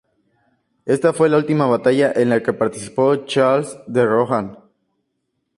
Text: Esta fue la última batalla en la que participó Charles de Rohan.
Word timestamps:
Esta 0.87 1.13
fue 1.13 1.29
la 1.29 1.37
última 1.37 1.67
batalla 1.67 2.11
en 2.15 2.29
la 2.29 2.41
que 2.41 2.53
participó 2.53 3.17
Charles 3.25 3.77
de 3.85 4.03
Rohan. 4.03 4.57